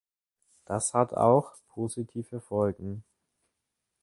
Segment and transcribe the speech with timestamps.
[0.65, 3.03] Das hat auch positive Folgen.